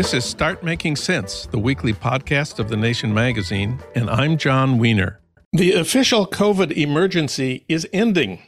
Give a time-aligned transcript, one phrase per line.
[0.00, 4.78] This is Start Making Sense, the weekly podcast of The Nation magazine, and I'm Jon
[4.78, 5.20] Wiener.
[5.52, 8.40] The official COVID emergency is ending.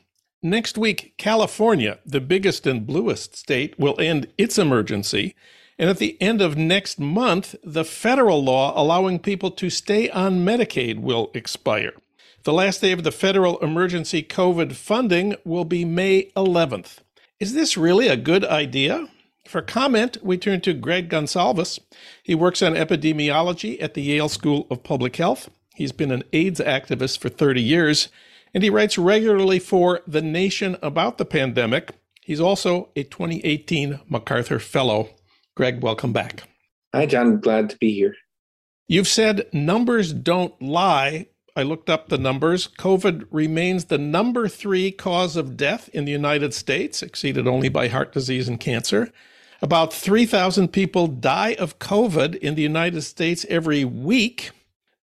[0.42, 5.34] Next week, California, the biggest and bluest state, will end its emergency.
[5.78, 10.46] And at the end of next month, the federal law allowing people to stay on
[10.46, 11.92] Medicaid will expire.
[12.44, 17.00] The last day of the federal emergency COVID funding will be May 11th.
[17.38, 19.06] Is this really a good idea?
[19.46, 21.78] For comment, we turn to Gregg Gonsalves.
[22.22, 25.50] He works on epidemiology at the Yale School of Public Health.
[25.74, 28.08] He's been an AIDS activist for 30 years
[28.54, 31.92] and he writes regularly for The Nation about the pandemic.
[32.20, 35.10] He's also a 2018 MacArthur Fellow.
[35.56, 36.44] Gregg, welcome back.
[36.94, 37.40] Hi, Jon.
[37.40, 38.14] Glad to be here.
[38.88, 41.28] You've said numbers don't lie.
[41.54, 42.66] I looked up the numbers.
[42.78, 47.88] COVID remains the number three cause of death in the United States, exceeded only by
[47.88, 49.12] heart disease and cancer.
[49.60, 54.50] About 3,000 people die of COVID in the United States every week.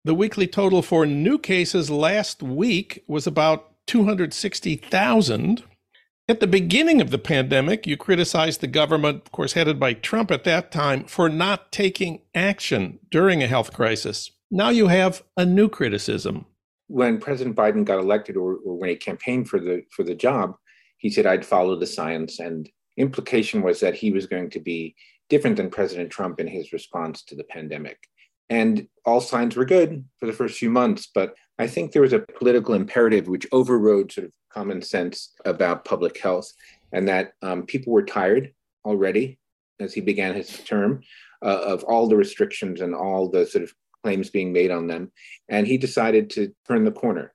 [0.04, 5.64] The weekly total for new cases last week was about 260,000.
[6.28, 10.32] At the beginning of the pandemic, you criticized the government, of course, headed by Trump
[10.32, 14.32] at that time, for not taking action during a health crisis.
[14.52, 16.46] Now you have a new criticism.
[16.88, 20.56] When President Biden got elected or, or when he campaigned for the for the job,
[20.98, 24.96] he said I'd follow the science and implication was that he was going to be
[25.30, 27.98] different than President Trump in his response to the pandemic.
[28.50, 31.08] And all signs were good for the first few months.
[31.14, 35.86] But I think there was a political imperative which overrode sort of common sense about
[35.86, 36.52] public health,
[36.92, 38.52] and that um, people were tired
[38.84, 39.38] already
[39.80, 41.02] as he began his term
[41.46, 45.12] uh, of all the restrictions and all the sort of claims being made on them.
[45.50, 47.34] And he decided to turn the corner.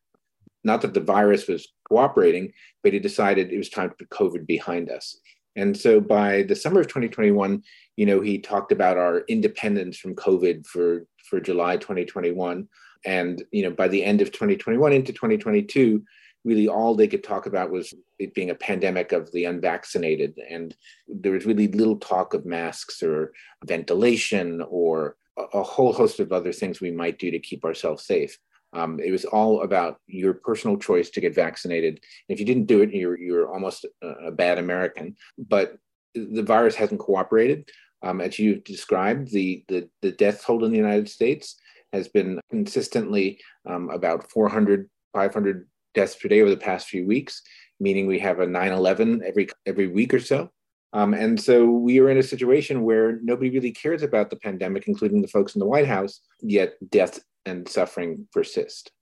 [0.63, 4.47] Not that the virus was cooperating, but he decided it was time to put COVID
[4.47, 5.19] behind us.
[5.57, 7.63] And so by the summer of 2021,
[7.97, 12.67] you know, he talked about our independence from COVID for, for July 2021.
[13.05, 16.03] And, you know, by the end of 2021 into 2022,
[16.45, 20.39] really all they could talk about was it being a pandemic of the unvaccinated.
[20.51, 20.75] And
[21.09, 23.33] there was really little talk of masks or
[23.65, 28.39] ventilation or a, whole host of other things we might do to keep ourselves safe.
[28.73, 32.01] Um, it was all about your personal choice to get vaccinated.
[32.29, 35.17] If you didn't do it, you're you're almost a, a bad American.
[35.39, 35.77] But
[36.15, 37.69] the virus hasn't cooperated.
[38.03, 41.57] Um, as you've described, the, the, the death toll in the United States
[41.93, 47.41] has been consistently um, about 400, 500 deaths per day over the past few weeks,
[47.81, 50.51] meaning we have a 9 11 every, every week or so.
[50.95, 54.87] Um, and so we are in a situation where nobody really cares about the pandemic,
[54.87, 58.93] including the folks in the White House, yet death and suffering persist.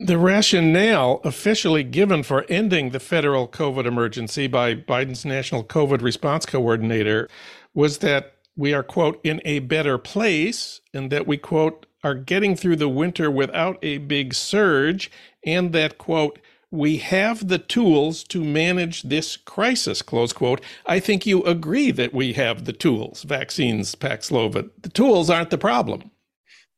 [0.00, 6.46] The rationale officially given for ending the federal COVID emergency by Biden's National COVID Response
[6.46, 7.28] Coordinator
[7.74, 12.56] was that we are, quote, in a better place, and that we, quote, are getting
[12.56, 15.10] through the winter without a big surge,
[15.44, 16.38] and that, quote,
[16.74, 20.60] we have the tools to manage this crisis, close quote.
[20.86, 24.70] I think you agree that we have the tools, vaccines, Paxlovid.
[24.82, 26.10] The tools aren't the problem.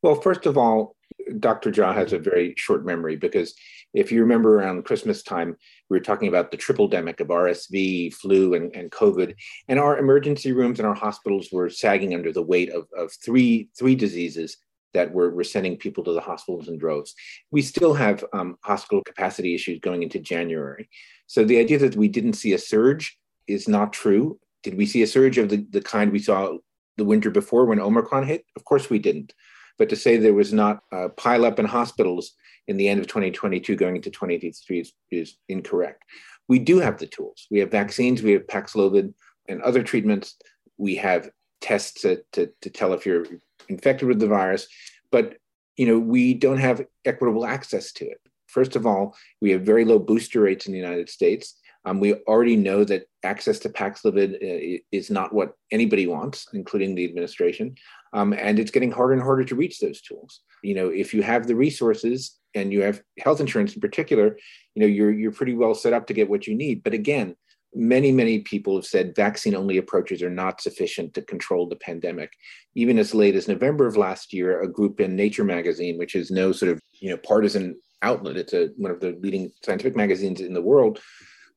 [0.02, 0.94] Well, first of all,
[1.40, 1.72] Dr.
[1.72, 3.54] Jha has a very short memory because
[3.94, 5.56] if you remember around Christmas time,
[5.88, 9.34] we were talking about the triple demic of RSV, flu, and, and COVID.
[9.68, 13.70] And our emergency rooms and our hospitals were sagging under the weight of, of three,
[13.78, 14.58] three diseases
[14.94, 17.14] that we're sending people to the hospitals in droves.
[17.50, 20.88] We still have um, hospital capacity issues going into January.
[21.26, 24.38] So the idea that we didn't see a surge is not true.
[24.62, 26.56] Did we see a surge of the, the kind we saw
[26.96, 28.44] the winter before when Omicron hit?
[28.56, 29.34] Of course we didn't.
[29.78, 32.32] But to say there was not a pileup in hospitals
[32.66, 36.02] in the end of 2022 going into 2023 is, is incorrect.
[36.48, 37.46] We do have the tools.
[37.50, 39.12] We have vaccines, we have Paxlovid
[39.48, 40.36] and other treatments.
[40.78, 41.30] We have
[41.60, 43.26] tests to, to, to tell if you're
[43.68, 44.68] infected with the virus,
[45.10, 45.36] but
[45.76, 48.20] you know we don't have equitable access to it.
[48.46, 51.60] First of all, we have very low booster rates in the United States.
[51.84, 56.94] Um, we already know that access to Paxlovid uh, is not what anybody wants, including
[56.94, 57.76] the administration.
[58.12, 60.40] Um, and it's getting harder and harder to reach those tools.
[60.62, 64.36] You know, if you have the resources and you have health insurance in particular,
[64.74, 66.82] you know, you're you're pretty well set up to get what you need.
[66.82, 67.36] But again,
[67.74, 72.32] many many people have said vaccine only approaches are not sufficient to control the pandemic.
[72.74, 76.30] Even as late as November of last year, a group in Nature magazine, which is
[76.30, 80.40] no sort of you know partisan outlet, it's a one of the leading scientific magazines
[80.40, 81.00] in the world,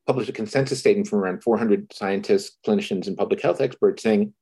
[0.06, 4.32] published a consensus statement from around 400 scientists, clinicians, and public health experts saying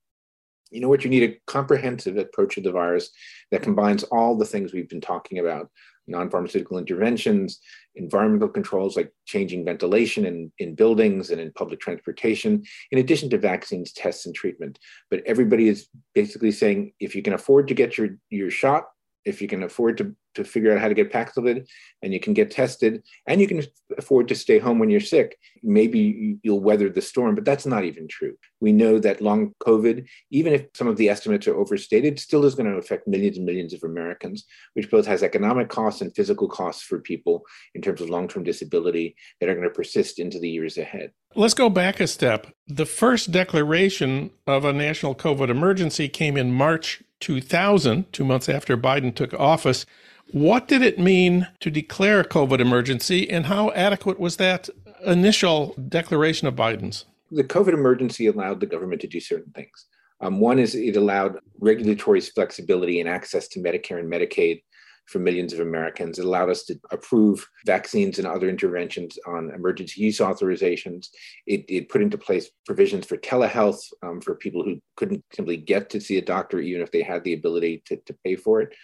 [0.70, 3.10] you know what you need a comprehensive approach to the virus
[3.50, 5.70] that combines all the things we've been talking about
[6.08, 7.60] non pharmaceutical interventions,
[7.94, 13.38] environmental controls like changing ventilation in, in buildings and in public transportation, in addition to
[13.38, 14.78] vaccines, tests, and treatment.
[15.10, 18.84] But everybody is basically saying if you can afford to get your, your shot,
[19.28, 21.68] if you can afford to, to figure out how to get paxlovid
[22.02, 23.62] and you can get tested and you can
[23.98, 27.84] afford to stay home when you're sick, maybe you'll weather the storm, but that's not
[27.84, 28.34] even true.
[28.60, 32.54] We know that long COVID, even if some of the estimates are overstated, still is
[32.54, 36.48] going to affect millions and millions of Americans, which both has economic costs and physical
[36.48, 37.42] costs for people
[37.74, 41.12] in terms of long term disability that are going to persist into the years ahead.
[41.34, 42.46] Let's go back a step.
[42.66, 48.76] The first declaration of a national COVID emergency came in March 2000, two months after
[48.76, 49.86] Biden took office.
[50.32, 54.68] What did it mean to declare a COVID emergency, and how adequate was that
[55.04, 57.06] initial declaration of Biden's?
[57.30, 59.86] The COVID emergency allowed the government to do certain things.
[60.20, 64.62] Um, one is it allowed regulatory flexibility and access to Medicare and Medicaid
[65.08, 66.18] for millions of Americans.
[66.18, 71.06] It allowed us to approve vaccines and other interventions on emergency use authorizations.
[71.46, 75.90] It, it put into place provisions for telehealth um, for people who couldn't simply get
[75.90, 78.74] to see a doctor, even if they had the ability to, to pay for it.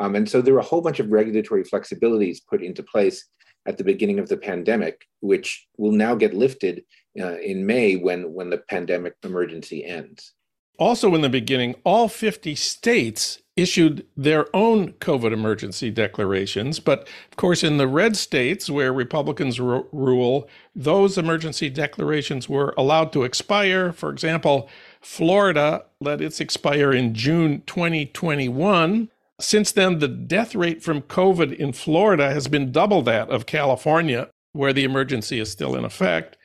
[0.00, 3.26] Um, and so there were a whole bunch of regulatory flexibilities put into place
[3.66, 6.84] at the beginning of the pandemic, which will now get lifted
[7.20, 10.32] uh, in May when, when the pandemic emergency ends.
[10.78, 16.78] Also, in the beginning, all 50 states issued their own COVID emergency declarations.
[16.78, 23.12] But of course, in the red states where Republicans rule, those emergency declarations were allowed
[23.14, 23.92] to expire.
[23.92, 24.68] For example,
[25.00, 29.10] Florida let its expire in June 2021.
[29.40, 34.30] Since then, the death rate from COVID in Florida has been double that of California,
[34.52, 36.36] where the emergency is still in effect.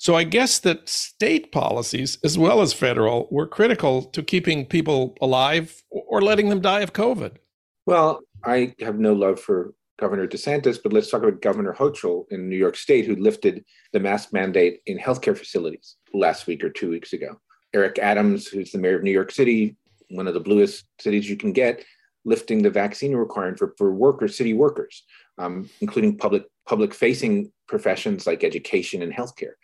[0.00, 5.14] So I guess that state policies, as well as federal, were critical to keeping people
[5.20, 7.36] alive or letting them die of COVID.
[7.84, 12.48] Well, I have no love for Governor DeSantis, but let's talk about Governor Hochul in
[12.48, 13.62] New York State, who lifted
[13.92, 17.38] the mask mandate in healthcare facilities last week or two weeks ago.
[17.74, 19.76] Eric Adams, who's the mayor of New York City,
[20.08, 21.84] one of the bluest cities you can get,
[22.24, 25.04] lifting the vaccine requirement for, for workers, city workers,
[25.36, 29.56] um, including public public facing professions like education and healthcare.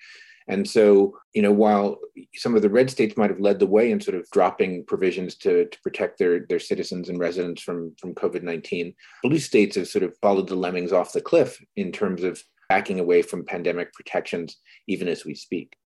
[0.49, 1.99] And so, you know, while
[2.35, 5.35] some of the red states might have led the way in sort of dropping provisions
[5.37, 9.89] to, to protect their, their citizens and residents from, from COVID 19, blue states have
[9.89, 13.93] sort of followed the lemmings off the cliff in terms of backing away from pandemic
[13.93, 15.77] protections, even as we speak.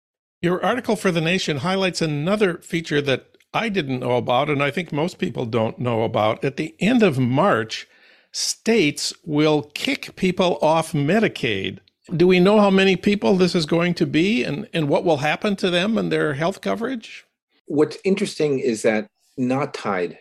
[0.41, 4.71] Your article for The Nation highlights another feature that I didn't know about, and I
[4.71, 6.43] think most people don't know about.
[6.43, 7.87] At the end of March,
[8.31, 11.79] states will kick people off Medicaid
[12.15, 15.17] do we know how many people this is going to be and, and what will
[15.17, 17.25] happen to them and their health coverage?
[17.65, 19.07] What's interesting is that
[19.37, 20.17] not tied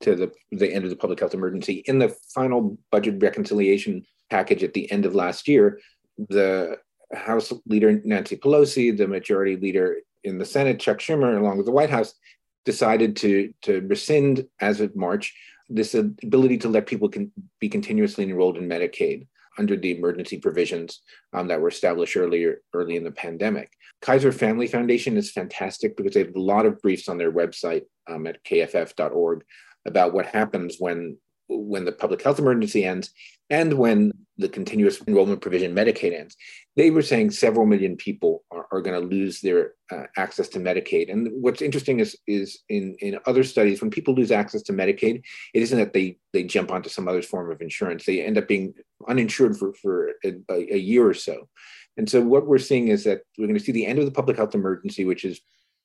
[0.00, 4.62] to the, the end of the public health emergency, in the final budget reconciliation package
[4.62, 5.80] at the end of last year,
[6.28, 6.76] the
[7.14, 11.72] House leader Nancy Pelosi, the majority leader in the Senate, Chuck Schumer, along with the
[11.72, 12.14] White House,
[12.64, 15.34] decided to, to rescind as of March
[15.68, 17.30] this ability to let people can
[17.60, 19.26] be continuously enrolled in Medicaid
[19.58, 23.70] under the emergency provisions um, that were established earlier early in the pandemic.
[24.02, 27.82] Kaiser Family Foundation is fantastic because they have a lot of briefs on their website
[28.08, 29.44] um, at kff.org
[29.86, 31.16] about what happens when
[31.48, 33.12] when the public health emergency ends
[33.50, 36.36] and when the continuous enrollment provision Medicaid ends.
[36.76, 40.58] They were saying several million people are, are going to lose their uh, access to
[40.58, 41.10] Medicaid.
[41.10, 45.22] And what's interesting is, is in, in other studies, when people lose access to Medicaid,
[45.54, 48.04] it isn't that they, they jump onto some other form of insurance.
[48.04, 48.74] They end up being
[49.08, 51.48] uninsured for, for a, a year or so.
[51.96, 54.10] And so what we're seeing is that we're going to see the end of the
[54.10, 55.40] public health emergency, which has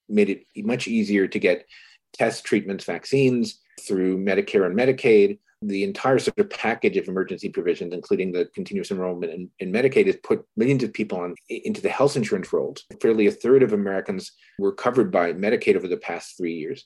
[0.10, 1.66] made it much easier to get
[2.12, 7.94] tests, treatments, vaccines through Medicare and Medicaid the entire sort of package of emergency provisions,
[7.94, 11.90] including the continuous enrollment in, in Medicaid, has put millions of people on into the
[11.90, 12.84] health insurance rolls.
[13.00, 16.86] Fairly a third of Americans were covered by Medicaid over the past three years.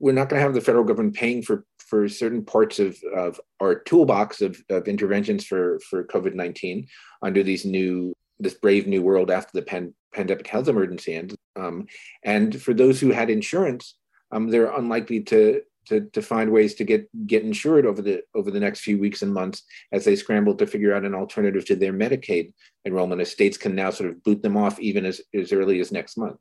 [0.00, 3.40] We're not going to have the federal government paying for for certain parts of, of
[3.60, 6.86] our toolbox of, of interventions for, for COVID 19
[7.22, 11.34] under these new this brave new world after the pan, pandemic health emergency ends.
[11.56, 11.86] Um,
[12.22, 13.96] and for those who had insurance,
[14.30, 18.50] um, they're unlikely to to, to find ways to get get insured over the over
[18.50, 21.76] the next few weeks and months as they scramble to figure out an alternative to
[21.76, 22.52] their Medicaid
[22.86, 23.20] enrollment.
[23.20, 26.16] As states can now sort of boot them off even as, as early as next
[26.16, 26.38] month.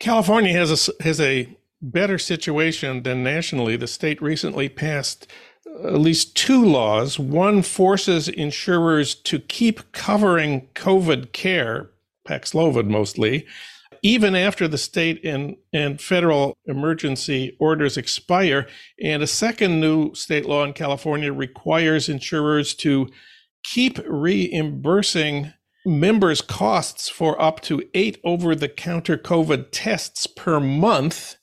[0.00, 3.76] California has a has a better situation than nationally.
[3.76, 5.26] The state recently passed
[5.82, 7.18] at least two laws.
[7.18, 11.90] One forces insurers to keep covering COVID care,
[12.26, 13.46] Paxlovid mostly,
[14.04, 18.68] even after the state and, and federal emergency orders expire.
[19.02, 23.08] And a second new state law in California requires insurers to
[23.64, 25.54] keep reimbursing
[25.86, 31.36] members' costs for up to eight over the counter COVID tests per month.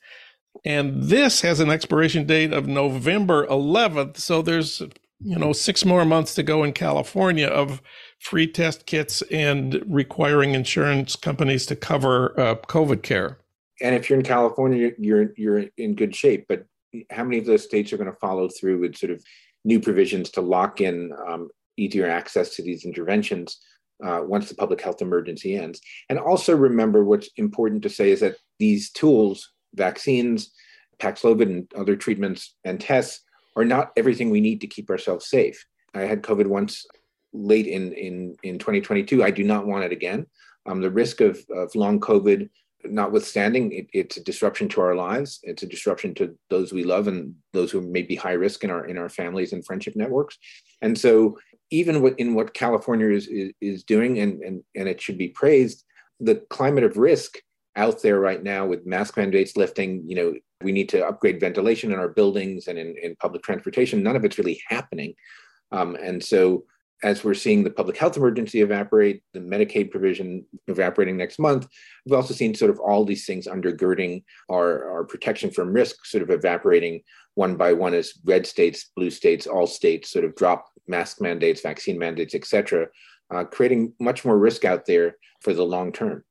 [0.64, 4.18] And this has an expiration date of November 11th.
[4.18, 4.82] So there's,
[5.20, 7.82] you know, six more months to go in California of
[8.22, 13.40] free test kits and requiring insurance companies to cover uh, COVID care.
[13.82, 16.46] And if you're in California, you're you're in good shape.
[16.48, 16.66] But
[17.10, 19.24] how many of those states are going to follow through with sort of
[19.66, 23.58] new provisions to lock in um, easier access to these interventions
[24.04, 25.82] uh, once the public health emergency ends?
[26.08, 30.52] And also remember what's important to say is that these tools, vaccines,
[31.00, 33.22] Paxlovid, and other treatments and tests
[33.56, 35.66] are not everything we need to keep ourselves safe.
[35.96, 36.86] I had COVID once
[37.34, 39.24] late in, in, in 2022.
[39.24, 40.26] I do not want it again.
[40.66, 42.50] Um, the risk of, of long COVID,
[42.86, 45.40] notwithstanding, it, it's a disruption to our lives.
[45.44, 48.70] It's a disruption to those we love and those who may be high risk in
[48.70, 50.38] our in our families and friendship networks.
[50.82, 51.38] And so,
[51.70, 55.30] even what, in what California is, is, is doing, and, and, and it should be
[55.30, 55.86] praised,
[56.20, 57.38] the climate of risk
[57.76, 61.92] out there right now with mask mandates lifting, you know, we need to upgrade ventilation
[61.92, 64.04] in our buildings and in, in public transportation.
[64.04, 65.14] None of it's really happening.
[65.72, 66.66] Um, and so
[67.04, 71.68] as we're seeing the public health emergency evaporate, the Medicaid provision evaporating next month,
[72.06, 76.22] we've also seen sort of all these things undergirding our, our protection from risk sort
[76.24, 77.02] of evaporating
[77.36, 81.62] one by one as red states, blue states, all states sort of drop mask mandates,
[81.62, 82.88] vaccine mandates, et cetera,
[83.34, 86.24] uh, creating much more risk out there for the long term.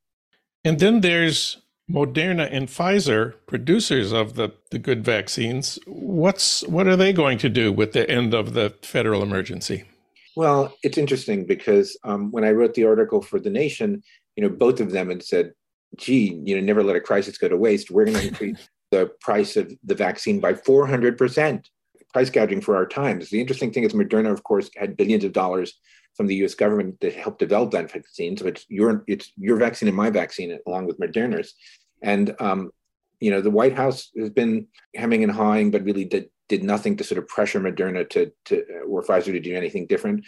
[0.65, 5.79] And then there's Moderna and Pfizer, producers of the, the good vaccines.
[5.87, 9.85] What's what are they going to do with the end of the federal emergency?
[10.37, 14.03] Well, it's interesting because um, when I wrote the article for The Nation,
[14.37, 15.53] you know, both of them had said,
[15.97, 17.91] gee, you know, never let a crisis go to waste.
[17.91, 21.65] We're going to increase the price of the vaccine by 400%,
[22.13, 23.31] price gouging for our times.
[23.31, 25.79] The interesting thing is Moderna, of course, had billions of dollars
[26.17, 26.55] from the U.S.
[26.55, 28.37] government to help develop that vaccine.
[28.37, 31.55] So it's your it's your vaccine and my vaccine along with Moderna's.
[32.03, 32.71] And um,
[33.21, 36.97] you know, the White House has been hemming and hawing, but really did did nothing
[36.97, 40.27] to sort of pressure Moderna to, to or Pfizer to do anything different.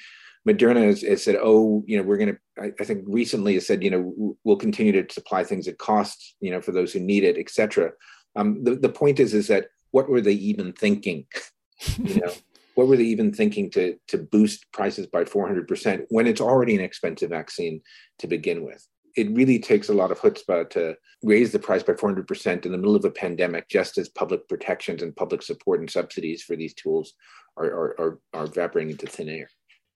[0.49, 3.67] Moderna has, has said, oh, you know, we're going to, I, I, think recently has
[3.67, 7.00] said, you know, we'll continue to supply things at cost, you know, for those who
[7.00, 7.93] need it, et cetera.
[8.37, 11.26] Um, the, the point is, is that what were they even thinking?
[11.99, 12.33] you know,
[12.75, 16.81] what were they even thinking to, to boost prices by 400% when it's already an
[16.81, 17.83] expensive vaccine
[18.21, 18.87] to begin with?
[19.16, 22.78] It really takes a lot of chutzpah to raise the price by 400% in the
[22.78, 26.75] middle of a pandemic, just as public protections and public support and subsidies for these
[26.75, 27.14] tools
[27.57, 29.49] are, are, are, are evaporating into thin air.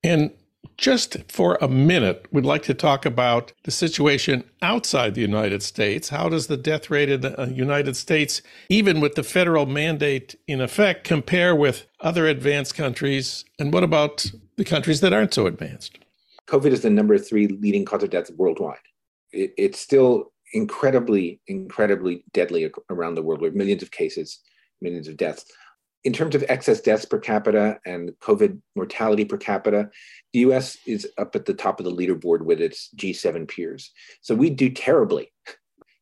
[0.02, 0.30] And
[0.76, 6.08] just for a minute, we'd like to talk about the situation outside the United States.
[6.08, 10.34] How does the death rate in the uh, United States, even with the federal mandate
[10.46, 13.44] in effect, compare with other advanced countries?
[13.58, 15.98] And what about the countries that aren't so advanced?
[16.48, 18.78] COVID is the number three leading cause of death worldwide
[19.32, 23.40] it, it's still incredibly, incredibly deadly around the world.
[23.40, 24.40] We have millions of cases,
[24.80, 25.44] millions of deaths.
[26.04, 29.90] In terms of excess deaths per capita and COVID mortality per capita,
[30.32, 33.90] the US is up at the top of the leaderboard with its G7 peers.
[34.20, 35.32] So we do terribly,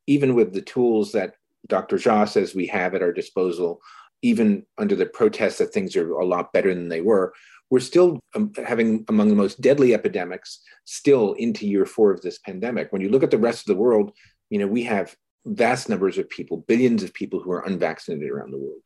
[0.07, 1.35] even with the tools that
[1.67, 1.97] Dr.
[1.97, 3.81] Jha says we have at our disposal,
[4.21, 7.33] even under the protest that things are a lot better than they were
[7.75, 12.39] we're still um, having among the most deadly epidemics still into year four of this
[12.39, 12.93] pandemic.
[12.93, 14.13] When you look at the rest of the world,
[14.49, 18.53] you know, we have vast numbers of people, billions of people who are unvaccinated around
[18.53, 18.83] the world.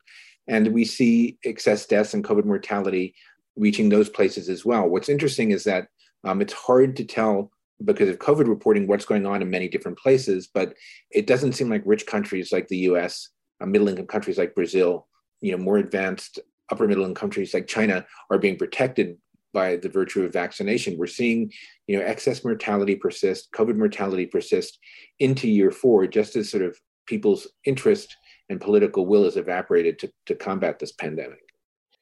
[0.47, 3.13] And we see excess deaths and COVID mortality
[3.55, 4.89] reaching those places as well.
[4.89, 5.89] What's interesting is that
[6.23, 7.51] um, it's hard to tell
[7.85, 10.73] because of COVID reporting what's going on in many different places, but
[11.11, 13.29] it doesn't seem like rich countries like the US,
[13.61, 15.07] uh, middle income countries like Brazil,
[15.41, 16.39] you know, more advanced
[16.71, 19.17] upper middle income countries like China are being protected
[19.53, 20.97] by the virtue of vaccination.
[20.97, 21.51] We're seeing,
[21.87, 24.79] you know, excess mortality persist, COVID mortality persist
[25.19, 28.15] into year four, just as sort of people's interest
[28.49, 31.39] and political will has evaporated to, to combat this pandemic.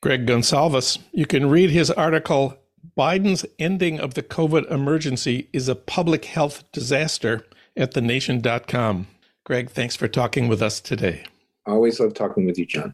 [0.01, 2.57] Gregg Gonsalves, you can read his article,
[2.97, 7.45] Biden's Ending of the COVID Emergency is a Public Health Disaster
[7.75, 9.07] at thenation.com.
[9.45, 11.23] Gregg, thanks for talking with us today.
[11.65, 12.93] I always love talking with you, Jon.